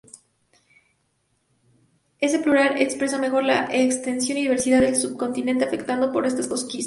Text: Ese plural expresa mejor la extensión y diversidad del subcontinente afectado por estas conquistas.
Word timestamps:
Ese 2.19 2.39
plural 2.39 2.81
expresa 2.81 3.19
mejor 3.19 3.43
la 3.43 3.65
extensión 3.69 4.39
y 4.39 4.41
diversidad 4.41 4.81
del 4.81 4.95
subcontinente 4.95 5.63
afectado 5.65 6.11
por 6.11 6.25
estas 6.25 6.47
conquistas. 6.47 6.79